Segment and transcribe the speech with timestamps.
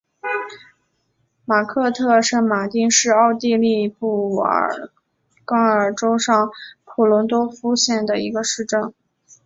[1.45, 4.89] 马克特圣马丁是奥地利布尔
[5.45, 6.49] 根兰州上
[6.85, 8.95] 普伦多夫县的一个市镇。